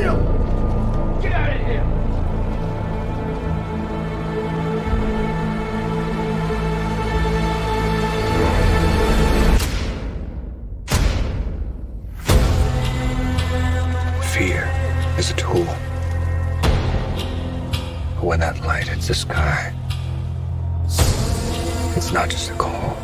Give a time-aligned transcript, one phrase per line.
[0.00, 0.16] still!
[1.20, 1.84] Get out of here!
[14.32, 14.64] Fear
[15.18, 15.64] is a tool.
[18.14, 19.74] But when that light hits the sky,
[21.96, 22.96] it's not just a call.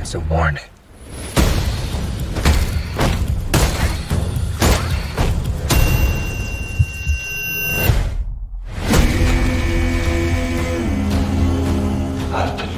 [0.00, 0.62] It's a warning.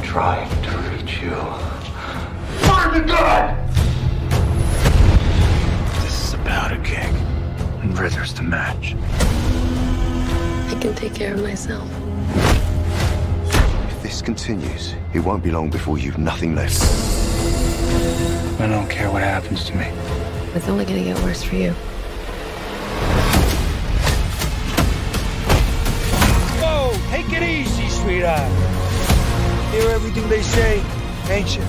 [0.09, 1.37] Trying to reach you.
[2.65, 3.55] Find the gun!
[6.01, 7.15] This is about a king,
[7.83, 8.95] and Rither's the match.
[10.71, 11.87] I can take care of myself.
[13.91, 16.81] If this continues, it won't be long before you've nothing left.
[18.63, 19.89] I don't care what happens to me.
[20.55, 21.73] It's only gonna get worse for you.
[26.63, 28.68] Whoa, take it easy, sweetheart.
[29.71, 30.83] Hear everything they say,
[31.29, 31.63] ain't you?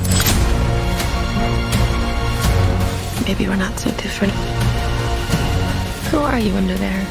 [3.25, 4.33] Maybe we're not so different.
[6.09, 7.06] Who are you under there?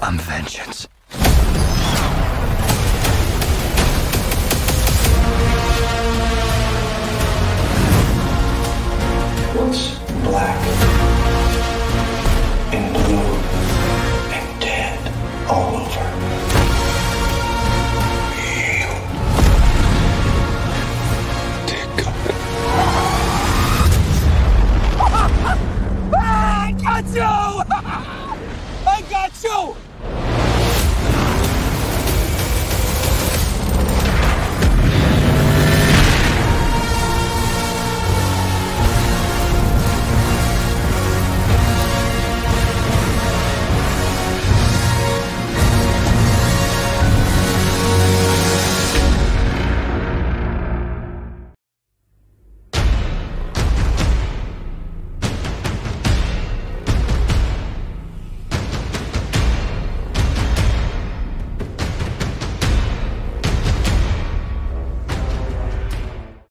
[0.00, 0.86] I'm vengeance.
[9.54, 10.03] What's